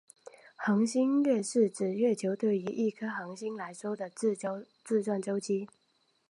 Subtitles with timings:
[0.57, 5.69] 恒星月是指月球对于一颗恒星来说的自转周期。